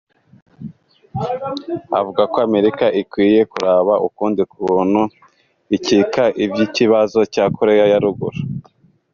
Avuga 1.99 2.21
ko 2.31 2.37
Amerika 2.47 2.85
ikwiye 3.01 3.41
kuraba 3.51 3.93
ukundi 4.07 4.41
kuntu 4.53 5.01
ikika 5.75 6.23
ivy'ikibazo 6.43 7.19
ca 7.33 7.45
Korea 7.57 7.85
ya 7.91 7.99
ruguru. 8.03 8.39